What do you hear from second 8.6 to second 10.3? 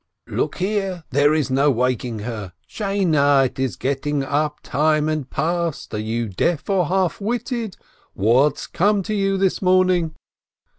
come to you this morning